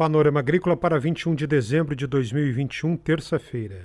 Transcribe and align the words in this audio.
Panorama 0.00 0.40
Agrícola 0.40 0.78
para 0.78 0.98
21 0.98 1.34
de 1.34 1.46
dezembro 1.46 1.94
de 1.94 2.06
2021, 2.06 2.96
terça-feira. 2.96 3.84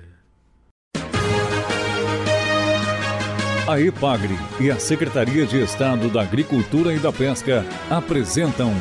A 3.68 3.78
EPAGRE 3.78 4.34
e 4.58 4.70
a 4.70 4.78
Secretaria 4.80 5.44
de 5.44 5.62
Estado 5.62 6.08
da 6.08 6.22
Agricultura 6.22 6.94
e 6.94 6.98
da 6.98 7.12
Pesca 7.12 7.66
apresentam 7.90 8.72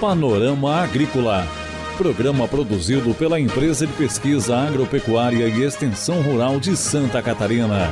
Panorama 0.00 0.76
Agrícola, 0.76 1.44
programa 1.98 2.46
produzido 2.46 3.12
pela 3.16 3.40
Empresa 3.40 3.84
de 3.84 3.92
Pesquisa 3.94 4.56
Agropecuária 4.56 5.48
e 5.48 5.64
Extensão 5.64 6.22
Rural 6.22 6.60
de 6.60 6.76
Santa 6.76 7.20
Catarina. 7.20 7.88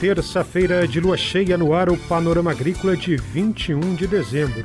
Terça-feira 0.00 0.86
de 0.86 1.00
lua 1.00 1.16
cheia 1.16 1.58
no 1.58 1.74
ar, 1.74 1.90
o 1.90 1.96
Panorama 1.96 2.52
Agrícola 2.52 2.96
de 2.96 3.16
21 3.16 3.96
de 3.96 4.06
dezembro. 4.06 4.64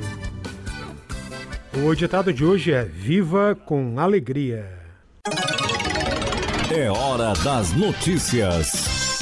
O 1.83 1.95
ditado 1.95 2.31
de 2.31 2.45
hoje 2.45 2.71
é 2.71 2.83
Viva 2.83 3.55
com 3.55 3.99
Alegria. 3.99 4.79
É 6.71 6.87
hora 6.91 7.33
das 7.43 7.73
notícias. 7.73 9.19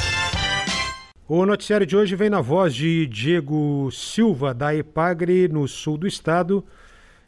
O 1.26 1.46
noticiário 1.46 1.88
de 1.88 1.96
hoje 1.96 2.14
vem 2.14 2.30
na 2.30 2.42
voz 2.42 2.76
de 2.76 3.08
Diego 3.08 3.90
Silva, 3.90 4.54
da 4.54 4.76
Epagre, 4.76 5.48
no 5.48 5.66
sul 5.66 5.98
do 5.98 6.06
estado, 6.06 6.62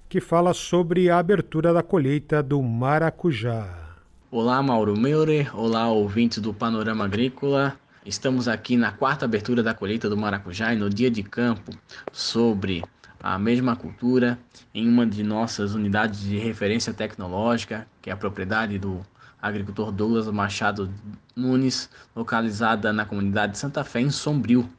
que 0.09 0.19
fala 0.19 0.53
sobre 0.53 1.09
a 1.09 1.19
abertura 1.19 1.71
da 1.71 1.81
colheita 1.81 2.43
do 2.43 2.61
maracujá. 2.61 3.95
Olá, 4.29 4.61
Mauro 4.61 4.99
Meurer. 4.99 5.57
Olá, 5.57 5.87
ouvintes 5.87 6.39
do 6.39 6.53
Panorama 6.53 7.05
Agrícola. 7.05 7.77
Estamos 8.05 8.49
aqui 8.49 8.75
na 8.75 8.91
quarta 8.91 9.23
abertura 9.23 9.63
da 9.63 9.73
colheita 9.73 10.09
do 10.09 10.17
maracujá 10.17 10.73
e 10.73 10.77
no 10.77 10.89
dia 10.89 11.09
de 11.09 11.23
campo 11.23 11.71
sobre 12.11 12.83
a 13.21 13.39
mesma 13.39 13.77
cultura 13.77 14.37
em 14.73 14.89
uma 14.89 15.05
de 15.05 15.23
nossas 15.23 15.73
unidades 15.73 16.19
de 16.19 16.37
referência 16.37 16.93
tecnológica, 16.93 17.87
que 18.01 18.09
é 18.09 18.13
a 18.13 18.17
propriedade 18.17 18.77
do 18.77 18.99
agricultor 19.41 19.89
Douglas 19.89 20.27
Machado 20.27 20.93
Nunes, 21.33 21.89
localizada 22.13 22.91
na 22.91 23.05
comunidade 23.05 23.53
de 23.53 23.57
Santa 23.57 23.85
Fé, 23.85 24.01
em 24.01 24.09
Sombrio, 24.09 24.69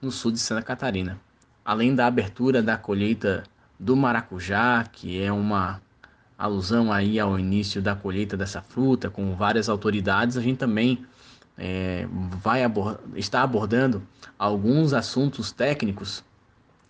no 0.00 0.12
sul 0.12 0.30
de 0.30 0.38
Santa 0.38 0.62
Catarina. 0.62 1.18
Além 1.64 1.92
da 1.92 2.06
abertura 2.06 2.62
da 2.62 2.76
colheita 2.78 3.42
do 3.80 3.96
maracujá, 3.96 4.84
que 4.84 5.20
é 5.20 5.32
uma 5.32 5.82
alusão 6.38 6.92
aí 6.92 7.18
ao 7.18 7.36
início 7.36 7.82
da 7.82 7.96
colheita 7.96 8.36
dessa 8.36 8.62
fruta, 8.62 9.10
com 9.10 9.34
várias 9.34 9.68
autoridades, 9.68 10.36
a 10.36 10.40
gente 10.40 10.58
também 10.58 11.04
é, 11.60 12.08
vai 12.42 12.64
abord 12.64 12.98
está 13.14 13.42
abordando 13.42 14.02
alguns 14.38 14.94
assuntos 14.94 15.52
técnicos, 15.52 16.24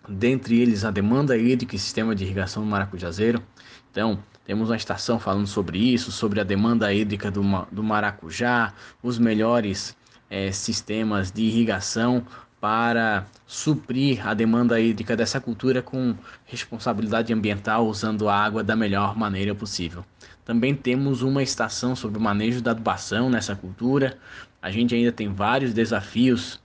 dentre 0.08 0.60
eles 0.60 0.84
a 0.84 0.92
demanda 0.92 1.36
hídrica 1.36 1.74
e 1.74 1.78
sistema 1.78 2.14
de 2.14 2.24
irrigação 2.24 2.62
do 2.62 2.68
maracujazeiro. 2.68 3.42
Então, 3.90 4.22
temos 4.44 4.70
uma 4.70 4.76
estação 4.76 5.18
falando 5.18 5.48
sobre 5.48 5.78
isso, 5.78 6.12
sobre 6.12 6.40
a 6.40 6.44
demanda 6.44 6.92
hídrica 6.94 7.30
do, 7.30 7.42
do 7.72 7.82
maracujá, 7.82 8.72
os 9.02 9.18
melhores 9.18 9.96
é, 10.30 10.52
sistemas 10.52 11.32
de 11.32 11.42
irrigação 11.42 12.24
para 12.60 13.26
suprir 13.46 14.26
a 14.26 14.34
demanda 14.34 14.78
hídrica 14.78 15.16
dessa 15.16 15.40
cultura 15.40 15.80
com 15.80 16.14
responsabilidade 16.44 17.32
ambiental, 17.32 17.86
usando 17.86 18.28
a 18.28 18.36
água 18.36 18.62
da 18.62 18.76
melhor 18.76 19.16
maneira 19.16 19.54
possível. 19.54 20.04
Também 20.44 20.74
temos 20.74 21.22
uma 21.22 21.42
estação 21.42 21.96
sobre 21.96 22.18
o 22.18 22.20
manejo 22.20 22.60
da 22.60 22.72
adubação 22.72 23.30
nessa 23.30 23.56
cultura. 23.56 24.18
A 24.60 24.70
gente 24.70 24.94
ainda 24.94 25.10
tem 25.10 25.32
vários 25.32 25.72
desafios 25.72 26.60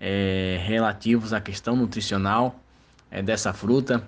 é, 0.00 0.58
relativos 0.64 1.32
à 1.32 1.40
questão 1.40 1.76
nutricional 1.76 2.58
é, 3.10 3.22
dessa 3.22 3.52
fruta. 3.52 4.02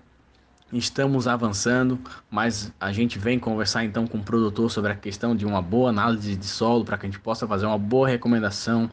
Estamos 0.73 1.27
avançando, 1.27 1.99
mas 2.31 2.73
a 2.79 2.93
gente 2.93 3.19
vem 3.19 3.39
conversar 3.39 3.85
então 3.85 4.07
com 4.07 4.19
o 4.19 4.23
produtor 4.23 4.71
sobre 4.71 4.93
a 4.93 4.95
questão 4.95 5.35
de 5.35 5.47
uma 5.47 5.63
boa 5.63 5.89
análise 5.89 6.37
de 6.37 6.45
solo 6.45 6.85
para 6.85 6.99
que 6.99 7.07
a 7.07 7.09
gente 7.09 7.21
possa 7.21 7.47
fazer 7.47 7.65
uma 7.65 7.79
boa 7.79 8.09
recomendação 8.09 8.91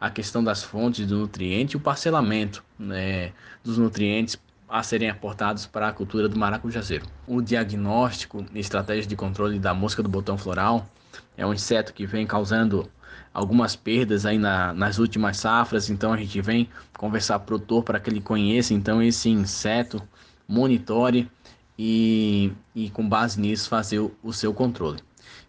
a 0.00 0.10
questão 0.10 0.42
das 0.42 0.62
fontes 0.62 1.06
do 1.06 1.18
nutriente 1.18 1.74
e 1.74 1.76
o 1.76 1.80
parcelamento 1.80 2.62
né, 2.78 3.32
dos 3.64 3.78
nutrientes 3.78 4.36
a 4.68 4.82
serem 4.82 5.08
aportados 5.08 5.66
para 5.66 5.88
a 5.88 5.92
cultura 5.92 6.28
do 6.28 6.38
maracujazeiro. 6.38 7.06
O 7.26 7.40
diagnóstico 7.40 8.44
e 8.52 8.58
estratégia 8.58 9.06
de 9.06 9.16
controle 9.16 9.58
da 9.58 9.72
mosca 9.72 10.02
do 10.02 10.08
botão 10.08 10.36
floral 10.36 10.88
é 11.36 11.46
um 11.46 11.54
inseto 11.54 11.92
que 11.92 12.04
vem 12.04 12.26
causando 12.26 12.90
algumas 13.32 13.76
perdas 13.76 14.26
aí 14.26 14.38
na, 14.38 14.72
nas 14.72 14.98
últimas 14.98 15.36
safras, 15.36 15.90
então 15.90 16.12
a 16.12 16.16
gente 16.16 16.40
vem 16.40 16.68
conversar 16.96 17.38
com 17.38 17.44
o 17.44 17.46
produtor 17.46 17.82
para 17.84 18.00
que 18.00 18.10
ele 18.10 18.20
conheça 18.20 18.74
então 18.74 19.02
esse 19.02 19.28
inseto, 19.28 20.02
monitore 20.48 21.30
e, 21.78 22.52
e 22.74 22.90
com 22.90 23.08
base 23.08 23.40
nisso 23.40 23.68
fazer 23.68 23.98
o, 23.98 24.14
o 24.22 24.32
seu 24.32 24.52
controle. 24.54 25.00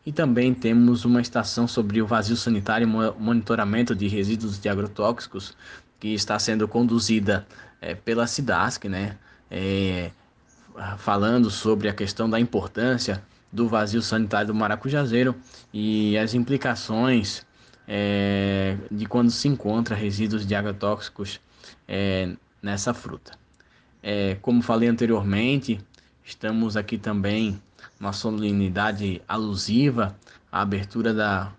E 0.06 0.12
também 0.12 0.54
temos 0.54 1.06
uma 1.06 1.22
estação 1.22 1.68
sobre 1.68 2.02
o 2.02 2.08
vazio 2.08 2.36
sanitário 2.36 2.88
e 2.88 3.22
monitoramento 3.22 3.96
de 3.96 4.08
resíduos 4.08 4.60
de 4.60 4.70
agrotóxicos 4.70 5.56
que 6.00 6.14
está 6.14 6.38
sendo 6.40 6.68
conduzida 6.68 7.46
é, 7.82 7.96
pela 7.96 8.26
SIDASC, 8.28 8.86
né? 8.86 9.18
É, 9.50 10.12
falando 10.98 11.50
sobre 11.50 11.90
a 11.90 11.94
questão 11.94 12.30
da 12.30 12.40
importância 12.40 13.24
do 13.52 13.68
vazio 13.68 14.02
sanitário 14.02 14.48
do 14.48 14.56
maracujazeiro 14.56 15.36
e 15.74 16.18
as 16.18 16.34
implicações 16.34 17.46
é, 17.88 18.78
de 18.92 19.06
quando 19.06 19.32
se 19.32 19.48
encontra 19.48 19.96
resíduos 19.96 20.46
de 20.46 20.54
agrotóxicos 20.54 21.40
é, 21.88 22.30
nessa 22.62 22.94
fruta. 22.94 23.32
É, 24.04 24.36
como 24.42 24.62
falei 24.62 24.90
anteriormente, 24.90 25.80
estamos 26.24 26.78
aqui 26.78 26.98
também 26.98 27.62
uma 28.00 28.14
solenidade 28.14 29.22
alusiva 29.28 30.16
à 30.52 30.62
abertura 30.62 31.14
da, 31.14 31.52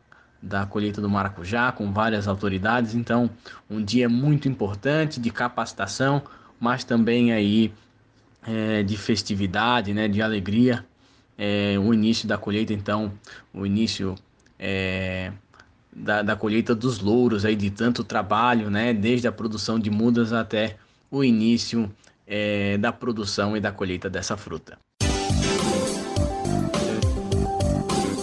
da 0.43 0.66
colheita 0.66 1.00
do 1.00 1.09
maracujá 1.09 1.72
com 1.72 1.93
várias 1.93 2.28
autoridades. 2.28 2.94
Então, 2.94 3.28
um 3.69 3.82
dia 3.82 4.09
muito 4.09 4.48
importante 4.48 5.21
de 5.21 5.31
capacitação, 5.31 6.22
mas 6.60 6.84
também 6.84 7.32
aí 7.32 7.72
é, 8.47 8.82
de 8.82 8.97
festividade, 8.97 9.93
né, 9.93 10.09
de 10.09 10.22
alegria. 10.22 10.84
É, 11.37 11.77
o 11.78 11.94
início 11.94 12.27
da 12.27 12.37
colheita, 12.37 12.72
então, 12.72 13.12
o 13.54 13.65
início 13.65 14.16
é, 14.59 15.32
da, 15.94 16.22
da 16.22 16.37
colheita 16.37 16.75
dos 16.75 16.98
louros 16.98 17.44
aí 17.44 17.54
de 17.54 17.71
tanto 17.71 18.03
trabalho, 18.03 18.71
né, 18.71 18.93
desde 18.93 19.28
a 19.28 19.32
produção 19.32 19.78
de 19.78 19.91
mudas 19.91 20.32
até 20.32 20.77
o 21.10 21.22
início 21.22 21.91
é, 22.27 22.77
da 22.78 22.93
produção 22.93 23.56
e 23.56 23.60
da 23.60 23.72
colheita 23.72 24.10
dessa 24.10 24.37
fruta. 24.37 24.78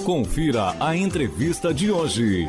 Confira 0.06 0.76
a 0.80 0.96
entrevista 0.96 1.74
de 1.74 1.90
hoje. 1.90 2.48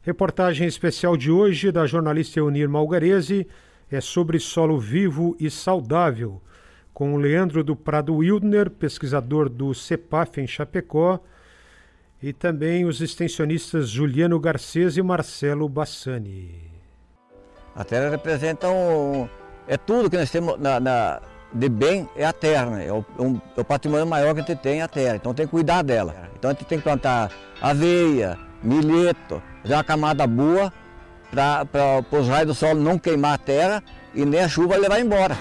Reportagem 0.00 0.66
especial 0.66 1.18
de 1.18 1.30
hoje 1.30 1.70
da 1.70 1.86
jornalista 1.86 2.38
Eunir 2.38 2.66
Malgarese 2.66 3.46
é 3.92 4.00
sobre 4.00 4.38
solo 4.38 4.80
vivo 4.80 5.36
e 5.38 5.50
saudável, 5.50 6.40
com 6.94 7.12
o 7.12 7.18
Leandro 7.18 7.62
do 7.62 7.76
Prado 7.76 8.14
Wildner, 8.14 8.70
pesquisador 8.70 9.50
do 9.50 9.74
CEPAF 9.74 10.40
em 10.40 10.46
Chapecó, 10.46 11.20
e 12.22 12.32
também 12.32 12.86
os 12.86 13.02
extensionistas 13.02 13.90
Juliano 13.90 14.40
Garcês 14.40 14.96
e 14.96 15.02
Marcelo 15.02 15.68
Bassani. 15.68 16.54
A 17.76 17.84
terra 17.84 18.08
representa 18.08 18.70
um, 18.70 19.28
é 19.68 19.76
tudo 19.76 20.08
que 20.08 20.16
nós 20.16 20.30
temos 20.30 20.58
na, 20.58 20.80
na 20.80 21.20
de 21.52 21.68
bem 21.68 22.08
é 22.16 22.24
a 22.24 22.32
terra, 22.32 22.66
né? 22.66 22.86
é, 22.86 22.92
o, 22.92 23.04
um, 23.18 23.40
é 23.56 23.60
o 23.60 23.64
patrimônio 23.64 24.06
maior 24.06 24.34
que 24.34 24.40
a 24.40 24.44
gente 24.44 24.58
tem 24.58 24.80
é 24.80 24.82
a 24.82 24.88
terra, 24.88 25.16
então 25.16 25.34
tem 25.34 25.46
que 25.46 25.50
cuidar 25.50 25.82
dela. 25.82 26.30
Então 26.38 26.50
a 26.50 26.54
gente 26.54 26.64
tem 26.64 26.78
que 26.78 26.84
plantar 26.84 27.30
aveia, 27.60 28.38
milheto, 28.62 29.42
fazer 29.62 29.74
uma 29.74 29.84
camada 29.84 30.26
boa 30.26 30.72
para 31.30 32.04
os 32.10 32.28
raios 32.28 32.48
do 32.48 32.54
sol 32.54 32.74
não 32.74 32.98
queimar 32.98 33.34
a 33.34 33.38
terra 33.38 33.82
e 34.14 34.24
nem 34.24 34.40
a 34.40 34.48
chuva 34.48 34.76
levar 34.76 35.00
embora. 35.00 35.36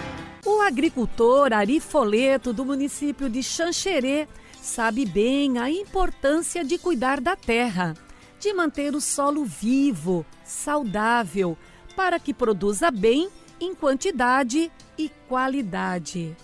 O 0.46 0.62
agricultor 0.62 1.54
Ari 1.54 1.80
Foleto, 1.80 2.54
do 2.54 2.66
município 2.66 3.30
de 3.30 3.44
Xanxerê, 3.44 4.28
sabe 4.62 5.06
bem 5.06 5.58
a 5.58 5.70
importância 5.70 6.64
de 6.64 6.78
cuidar 6.78 7.20
da 7.20 7.36
terra, 7.36 7.94
de 8.40 8.54
manter 8.54 8.96
o 8.96 9.02
solo 9.02 9.44
vivo, 9.44 10.26
saudável, 10.44 11.58
para 11.96 12.20
que 12.20 12.34
produza 12.34 12.90
bem 12.90 13.30
em 13.60 13.76
quantidade 13.76 14.72
e 15.00 15.10
qualidade. 15.30 16.36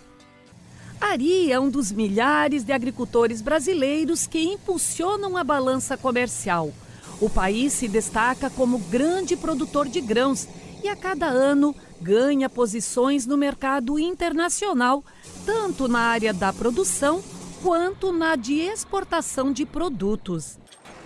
Ari 1.00 1.52
é 1.52 1.60
um 1.60 1.70
dos 1.70 1.92
milhares 1.92 2.64
de 2.64 2.72
agricultores 2.72 3.42
brasileiros 3.42 4.26
que 4.26 4.42
impulsionam 4.42 5.36
a 5.36 5.44
balança 5.44 5.98
comercial. 5.98 6.74
O 7.20 7.30
país 7.30 7.74
se 7.74 7.90
destaca 7.90 8.50
como 8.50 8.80
grande 8.80 9.36
produtor 9.36 9.90
de 9.90 10.00
grãos 10.00 10.48
e 10.82 10.88
a 10.88 10.96
cada 10.96 11.28
ano 11.28 11.76
ganha 12.02 12.50
posições 12.50 13.26
no 13.26 13.36
mercado 13.36 14.00
internacional, 14.00 15.04
tanto 15.46 15.88
na 15.90 16.00
área 16.00 16.34
da 16.34 16.54
produção 16.54 17.22
quanto 17.62 18.14
na 18.14 18.38
de 18.38 18.60
exportação 18.60 19.52
de 19.52 19.66
produtos. 19.66 20.58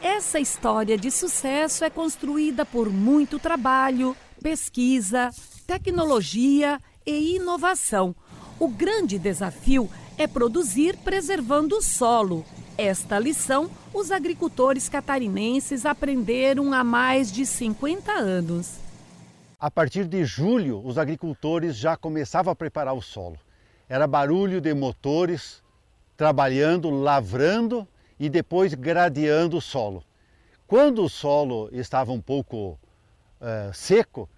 Essa 0.02 0.40
história 0.40 0.98
de 0.98 1.10
sucesso 1.10 1.84
é 1.84 1.90
construída 1.90 2.64
por 2.66 2.90
muito 2.90 3.40
trabalho, 3.40 4.16
pesquisa, 4.42 5.32
tecnologia 5.66 6.80
e 7.10 7.36
inovação. 7.38 8.16
O 8.60 8.68
grande 8.68 9.18
desafio 9.18 9.90
é 10.18 10.28
produzir 10.28 10.98
preservando 10.98 11.78
o 11.78 11.82
solo. 11.82 12.46
Esta 12.78 13.18
lição 13.18 13.70
os 13.94 14.12
agricultores 14.12 14.88
catarinenses 14.88 15.86
aprenderam 15.86 16.72
há 16.74 16.84
mais 16.84 17.32
de 17.32 17.46
50 17.46 18.12
anos. 18.12 18.80
A 19.60 19.70
partir 19.70 20.06
de 20.06 20.24
julho, 20.24 20.82
os 20.86 20.98
agricultores 20.98 21.76
já 21.76 21.98
começavam 21.98 22.54
a 22.54 22.56
preparar 22.56 22.94
o 22.94 23.02
solo. 23.02 23.38
Era 23.90 24.08
barulho 24.08 24.62
de 24.62 24.74
motores 24.74 25.62
trabalhando, 26.16 26.90
lavrando 26.90 27.88
e 28.20 28.30
depois 28.30 28.74
gradeando 28.74 29.58
o 29.58 29.62
solo. 29.62 30.04
Quando 30.68 31.04
o 31.04 31.10
solo 31.10 31.70
estava 31.72 32.12
um 32.12 32.22
pouco 32.22 32.78
uh, 33.42 33.74
seco, 33.74 34.30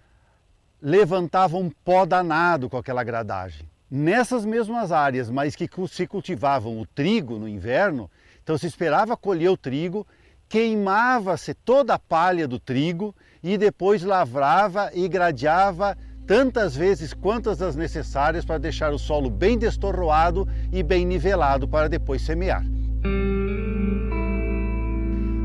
levantava 0.82 1.56
um 1.56 1.70
pó 1.70 2.04
danado 2.04 2.68
com 2.68 2.76
aquela 2.76 3.04
gradagem. 3.04 3.70
Nessas 3.88 4.44
mesmas 4.44 4.90
áreas, 4.90 5.30
mas 5.30 5.54
que 5.54 5.68
se 5.88 6.06
cultivavam 6.08 6.80
o 6.80 6.86
trigo 6.86 7.38
no 7.38 7.46
inverno, 7.46 8.10
então 8.42 8.58
se 8.58 8.66
esperava 8.66 9.16
colher 9.16 9.50
o 9.50 9.56
trigo, 9.56 10.04
queimava-se 10.48 11.54
toda 11.54 11.94
a 11.94 11.98
palha 11.98 12.48
do 12.48 12.58
trigo 12.58 13.14
e 13.42 13.56
depois 13.56 14.02
lavrava 14.02 14.90
e 14.92 15.06
gradeava 15.06 15.96
tantas 16.26 16.74
vezes 16.74 17.14
quantas 17.14 17.62
as 17.62 17.76
necessárias 17.76 18.44
para 18.44 18.58
deixar 18.58 18.92
o 18.92 18.98
solo 18.98 19.30
bem 19.30 19.56
destorroado 19.56 20.48
e 20.72 20.82
bem 20.82 21.06
nivelado 21.06 21.68
para 21.68 21.88
depois 21.88 22.22
semear. 22.22 22.64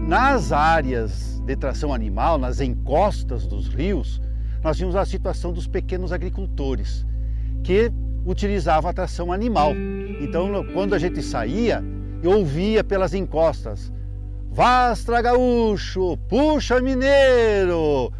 Nas 0.08 0.52
áreas 0.52 1.40
de 1.42 1.56
tração 1.56 1.94
animal, 1.94 2.38
nas 2.38 2.62
encostas 2.62 3.46
dos 3.46 3.68
rios, 3.68 4.22
nós 4.68 4.76
tínhamos 4.76 4.98
a 4.98 5.06
situação 5.06 5.54
dos 5.54 5.66
pequenos 5.66 6.12
agricultores 6.12 7.06
que 7.64 7.90
utilizavam 8.26 8.90
a 8.90 8.94
tração 8.94 9.32
animal. 9.32 9.72
Então, 10.20 10.52
quando 10.74 10.94
a 10.94 11.00
gente 11.00 11.22
saía, 11.22 11.82
eu 12.22 12.32
ouvia 12.32 12.84
pelas 12.84 13.14
encostas: 13.14 13.94
Vastra 14.52 15.22
gaúcho, 15.22 16.18
puxa 16.28 16.82
mineiro, 16.82 18.12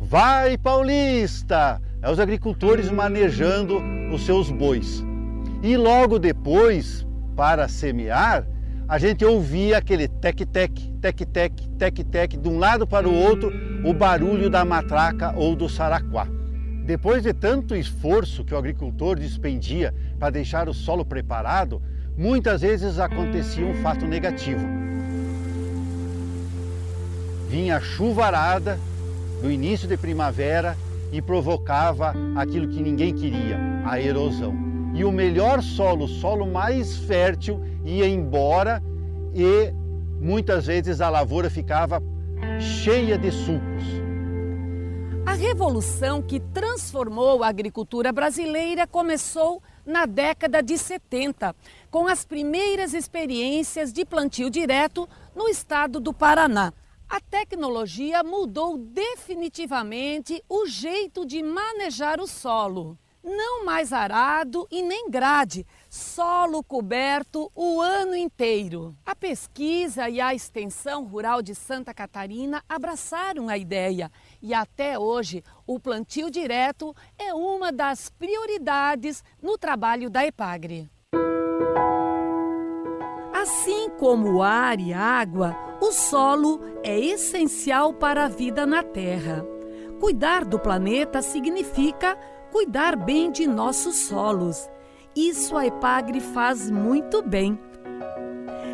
vai 0.00 0.56
paulista. 0.56 1.78
É 2.00 2.10
os 2.10 2.18
agricultores 2.18 2.90
manejando 2.90 3.78
os 4.10 4.24
seus 4.24 4.50
bois. 4.50 5.04
E 5.62 5.76
logo 5.76 6.18
depois, 6.18 7.06
para 7.36 7.68
semear, 7.68 8.46
a 8.90 8.98
gente 8.98 9.24
ouvia 9.24 9.78
aquele 9.78 10.08
tec-tec, 10.08 10.92
tec-tec, 11.00 11.68
tec-tec, 11.78 12.36
de 12.36 12.48
um 12.48 12.58
lado 12.58 12.88
para 12.88 13.08
o 13.08 13.14
outro, 13.14 13.52
o 13.84 13.94
barulho 13.94 14.50
da 14.50 14.64
matraca 14.64 15.32
ou 15.36 15.54
do 15.54 15.68
saraquá. 15.68 16.26
Depois 16.84 17.22
de 17.22 17.32
tanto 17.32 17.76
esforço 17.76 18.44
que 18.44 18.52
o 18.52 18.58
agricultor 18.58 19.16
despendia 19.16 19.94
para 20.18 20.30
deixar 20.30 20.68
o 20.68 20.74
solo 20.74 21.04
preparado, 21.04 21.80
muitas 22.18 22.62
vezes 22.62 22.98
acontecia 22.98 23.64
um 23.64 23.74
fato 23.74 24.08
negativo. 24.08 24.66
Vinha 27.48 27.76
a 27.76 27.80
chuvarada 27.80 28.76
no 29.40 29.52
início 29.52 29.86
de 29.86 29.96
primavera 29.96 30.76
e 31.12 31.22
provocava 31.22 32.12
aquilo 32.34 32.66
que 32.66 32.82
ninguém 32.82 33.14
queria, 33.14 33.56
a 33.84 34.00
erosão. 34.00 34.52
E 34.96 35.04
o 35.04 35.12
melhor 35.12 35.62
solo, 35.62 36.06
o 36.06 36.08
solo 36.08 36.44
mais 36.44 36.96
fértil, 36.96 37.69
ia 37.84 38.06
embora 38.06 38.82
e 39.34 39.72
muitas 40.20 40.66
vezes 40.66 41.00
a 41.00 41.08
lavoura 41.08 41.48
ficava 41.48 42.02
cheia 42.58 43.16
de 43.16 43.30
sucos. 43.30 43.84
A 45.26 45.32
revolução 45.34 46.20
que 46.20 46.40
transformou 46.40 47.44
a 47.44 47.48
agricultura 47.48 48.12
brasileira 48.12 48.86
começou 48.86 49.62
na 49.86 50.06
década 50.06 50.62
de 50.62 50.76
70, 50.76 51.54
com 51.90 52.06
as 52.06 52.24
primeiras 52.24 52.94
experiências 52.94 53.92
de 53.92 54.04
plantio 54.04 54.50
direto 54.50 55.08
no 55.34 55.48
estado 55.48 56.00
do 56.00 56.12
Paraná. 56.12 56.72
A 57.08 57.20
tecnologia 57.20 58.22
mudou 58.22 58.78
definitivamente 58.78 60.42
o 60.48 60.66
jeito 60.66 61.26
de 61.26 61.42
manejar 61.42 62.20
o 62.20 62.26
solo. 62.26 62.96
Não 63.22 63.66
mais 63.66 63.92
arado 63.92 64.66
e 64.70 64.82
nem 64.82 65.10
grade, 65.10 65.66
solo 65.90 66.64
coberto 66.64 67.52
o 67.54 67.80
ano 67.80 68.16
inteiro. 68.16 68.96
A 69.04 69.14
pesquisa 69.14 70.08
e 70.08 70.20
a 70.20 70.34
extensão 70.34 71.04
rural 71.04 71.42
de 71.42 71.54
Santa 71.54 71.92
Catarina 71.92 72.62
abraçaram 72.66 73.50
a 73.50 73.58
ideia 73.58 74.10
e 74.40 74.54
até 74.54 74.98
hoje 74.98 75.44
o 75.66 75.78
plantio 75.78 76.30
direto 76.30 76.96
é 77.18 77.34
uma 77.34 77.70
das 77.70 78.08
prioridades 78.08 79.22
no 79.42 79.58
trabalho 79.58 80.08
da 80.08 80.24
EPAGRE. 80.24 80.90
Assim 83.34 83.90
como 83.98 84.34
o 84.34 84.42
ar 84.42 84.80
e 84.80 84.94
água, 84.94 85.56
o 85.80 85.92
solo 85.92 86.60
é 86.82 86.98
essencial 86.98 87.92
para 87.92 88.24
a 88.24 88.28
vida 88.28 88.64
na 88.66 88.82
Terra. 88.82 89.44
Cuidar 89.98 90.46
do 90.46 90.58
planeta 90.58 91.20
significa 91.20 92.18
cuidar 92.50 92.96
bem 92.96 93.30
de 93.30 93.46
nossos 93.46 94.06
solos. 94.06 94.68
Isso 95.14 95.56
a 95.56 95.66
EPAGRE 95.66 96.20
faz 96.20 96.70
muito 96.70 97.22
bem. 97.22 97.58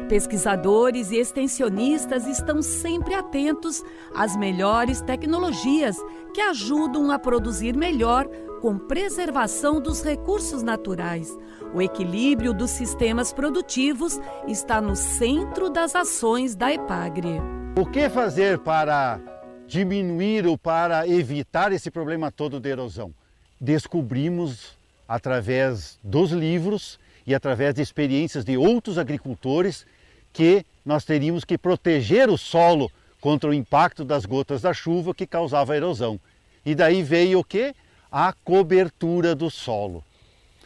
Pesquisadores 0.09 1.11
e 1.11 1.17
extensionistas 1.17 2.27
estão 2.27 2.63
sempre 2.63 3.15
atentos 3.15 3.83
às 4.15 4.37
melhores 4.37 5.01
tecnologias 5.01 5.97
que 6.33 6.41
ajudam 6.41 7.11
a 7.11 7.19
produzir 7.19 7.77
melhor 7.77 8.29
com 8.61 8.79
preservação 8.79 9.81
dos 9.81 10.03
recursos 10.03 10.63
naturais. 10.63 11.37
O 11.75 11.83
equilíbrio 11.83 12.55
dos 12.55 12.71
sistemas 12.71 13.33
produtivos 13.33 14.21
está 14.47 14.81
no 14.81 14.95
centro 14.95 15.69
das 15.69 15.97
ações 15.97 16.55
da 16.55 16.73
EPAGRE. 16.73 17.41
O 17.77 17.85
que 17.85 18.09
fazer 18.09 18.59
para 18.61 19.21
diminuir 19.67 20.47
ou 20.47 20.57
para 20.57 21.07
evitar 21.09 21.73
esse 21.73 21.91
problema 21.91 22.31
todo 22.31 22.61
de 22.61 22.69
erosão? 22.69 23.13
Descobrimos 23.61 24.77
através 25.09 25.99
dos 26.03 26.31
livros 26.31 26.99
e 27.27 27.35
através 27.35 27.75
de 27.75 27.83
experiências 27.83 28.45
de 28.45 28.57
outros 28.57 28.99
agricultores 28.99 29.87
que 30.33 30.65
nós 30.85 31.05
teríamos 31.05 31.45
que 31.45 31.57
proteger 31.57 32.29
o 32.29 32.37
solo 32.37 32.91
contra 33.21 33.51
o 33.51 33.55
impacto 33.55 34.05
das 34.05 34.25
gotas 34.25 34.63
da 34.63 34.73
chuva 34.73 35.15
que 35.15 35.27
causava 35.27 35.77
erosão. 35.77 36.21
E 36.65 36.75
daí 36.75 37.03
veio 37.03 37.41
o 37.41 37.45
que? 37.45 37.75
A 38.11 38.33
cobertura 38.33 39.35
do 39.35 39.51
solo. 39.51 40.05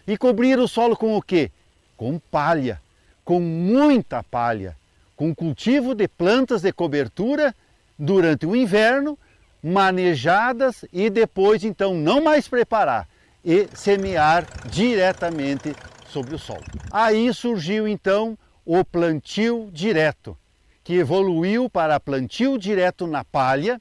E 0.06 0.18
cobrir 0.18 0.58
o 0.58 0.68
solo 0.68 0.96
com 0.96 1.16
o 1.16 1.22
quê? 1.22 1.50
Com 1.96 2.18
palha, 2.18 2.80
com 3.24 3.40
muita 3.40 4.22
palha, 4.22 4.76
com 5.16 5.34
cultivo 5.34 5.94
de 5.94 6.08
plantas 6.08 6.62
de 6.62 6.72
cobertura 6.72 7.54
durante 7.98 8.46
o 8.46 8.56
inverno, 8.56 9.18
manejadas 9.62 10.84
e 10.92 11.10
depois 11.10 11.64
então 11.64 11.94
não 11.94 12.22
mais 12.22 12.48
preparar 12.48 13.08
e 13.44 13.68
semear 13.74 14.46
diretamente 14.68 15.74
sobre 16.08 16.34
o 16.34 16.38
solo. 16.38 16.64
Aí 16.90 17.32
surgiu 17.32 17.86
então 17.86 18.36
o 18.64 18.84
plantio 18.84 19.68
direto, 19.72 20.36
que 20.82 20.94
evoluiu 20.94 21.68
para 21.68 22.00
plantio 22.00 22.58
direto 22.58 23.06
na 23.06 23.24
palha 23.24 23.80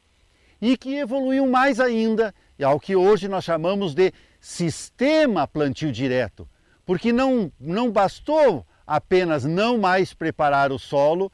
e 0.62 0.77
que 0.77 0.95
evoluiu 0.95 1.48
mais 1.48 1.79
ainda 1.79 2.33
ao 2.62 2.79
que 2.79 2.95
hoje 2.95 3.27
nós 3.27 3.43
chamamos 3.43 3.93
de 3.93 4.13
sistema 4.39 5.48
plantio 5.48 5.91
direto, 5.91 6.48
porque 6.86 7.12
não, 7.12 7.51
não 7.59 7.91
bastou 7.91 8.65
apenas 8.86 9.43
não 9.45 9.77
mais 9.77 10.13
preparar 10.13 10.71
o 10.71 10.79
solo, 10.79 11.31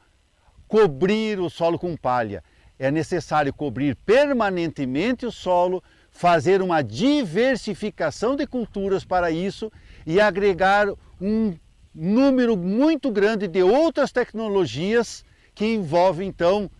cobrir 0.68 1.40
o 1.40 1.48
solo 1.48 1.78
com 1.78 1.96
palha. 1.96 2.42
É 2.78 2.90
necessário 2.90 3.52
cobrir 3.52 3.96
permanentemente 3.96 5.24
o 5.24 5.32
solo, 5.32 5.82
fazer 6.10 6.62
uma 6.62 6.82
diversificação 6.82 8.36
de 8.36 8.46
culturas 8.46 9.04
para 9.04 9.30
isso 9.30 9.70
e 10.06 10.20
agregar 10.20 10.88
um 11.20 11.54
número 11.94 12.56
muito 12.56 13.10
grande 13.10 13.48
de 13.48 13.62
outras 13.62 14.12
tecnologias 14.12 15.24
que 15.54 15.64
envolvem 15.64 16.28
então 16.28 16.70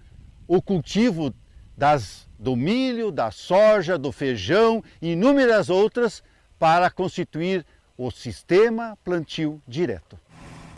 o 0.46 0.60
cultivo 0.60 1.34
das 1.76 2.26
do 2.38 2.54
milho, 2.54 3.10
da 3.10 3.30
soja, 3.30 3.96
do 3.96 4.12
feijão 4.12 4.82
e 5.00 5.12
inúmeras 5.12 5.70
outras 5.70 6.22
para 6.58 6.90
constituir 6.90 7.64
o 7.96 8.10
sistema 8.10 8.96
plantio 9.02 9.60
direto. 9.66 10.18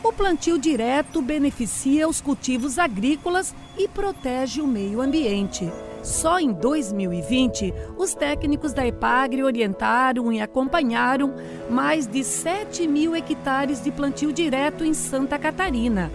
O 0.03 0.13
plantio 0.13 0.57
direto 0.57 1.21
beneficia 1.21 2.07
os 2.07 2.21
cultivos 2.21 2.79
agrícolas 2.79 3.53
e 3.77 3.87
protege 3.87 4.61
o 4.61 4.67
meio 4.67 5.01
ambiente. 5.01 5.71
Só 6.01 6.39
em 6.39 6.53
2020, 6.53 7.73
os 7.97 8.13
técnicos 8.13 8.71
da 8.71 8.87
EPAGRE 8.87 9.43
orientaram 9.43 10.31
e 10.31 10.39
acompanharam 10.39 11.35
mais 11.69 12.07
de 12.07 12.23
7 12.23 12.87
mil 12.87 13.15
hectares 13.15 13.83
de 13.83 13.91
plantio 13.91 14.31
direto 14.31 14.85
em 14.85 14.93
Santa 14.93 15.37
Catarina. 15.37 16.09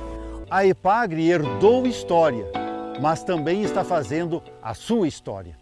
A 0.51 0.65
EPAGRE 0.65 1.31
herdou 1.31 1.87
história 1.87 2.65
mas 3.01 3.23
também 3.23 3.63
está 3.63 3.85
fazendo 3.85 4.43
a 4.63 4.75
sua 4.75 5.09
história. 5.09 5.57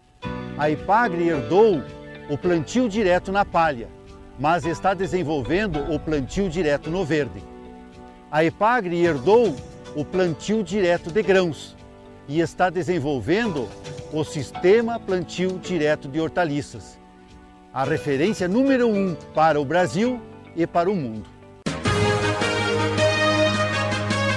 A 0.56 0.70
Ipagre 0.70 1.28
herdou 1.28 1.82
o 2.28 2.38
plantio 2.38 2.88
direto 2.88 3.32
na 3.32 3.44
palha, 3.44 3.88
mas 4.38 4.64
está 4.64 4.94
desenvolvendo 4.94 5.92
o 5.92 5.98
plantio 5.98 6.48
direto 6.48 6.90
no 6.90 7.04
verde. 7.04 7.42
A 8.32 8.42
Ipagre 8.42 9.04
herdou 9.04 9.54
o 9.94 10.06
plantio 10.06 10.64
direto 10.64 11.10
de 11.12 11.22
grãos 11.22 11.76
e 12.26 12.40
está 12.40 12.70
desenvolvendo 12.70 13.68
o 14.10 14.24
sistema 14.24 14.98
plantio 14.98 15.60
direto 15.62 16.08
de 16.08 16.18
hortaliças, 16.18 16.98
a 17.74 17.84
referência 17.84 18.48
número 18.48 18.88
um 18.88 19.14
para 19.34 19.60
o 19.60 19.66
Brasil 19.66 20.18
e 20.56 20.66
para 20.66 20.90
o 20.90 20.96
mundo. 20.96 21.28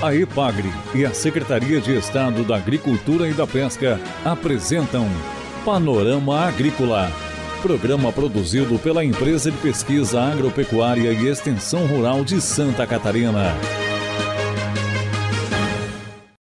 A 0.03 0.13
EPAGRE 0.13 0.69
e 0.93 1.05
a 1.05 1.13
Secretaria 1.13 1.79
de 1.79 1.97
Estado 1.97 2.43
da 2.43 2.57
Agricultura 2.57 3.29
e 3.29 3.33
da 3.33 3.47
Pesca 3.47 3.97
apresentam 4.25 5.07
Panorama 5.63 6.41
Agrícola, 6.41 7.09
programa 7.61 8.11
produzido 8.11 8.77
pela 8.77 9.05
Empresa 9.05 9.49
de 9.49 9.57
Pesquisa 9.59 10.21
Agropecuária 10.21 11.13
e 11.13 11.27
Extensão 11.29 11.87
Rural 11.87 12.25
de 12.25 12.41
Santa 12.41 12.85
Catarina. 12.85 13.55